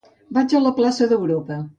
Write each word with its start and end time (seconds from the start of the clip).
Vaig 0.37 0.55
a 0.59 0.61
la 0.63 0.71
plaça 0.79 1.09
d'Europa. 1.11 1.61